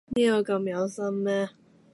[0.15, 1.49] 邊個咁有心呢？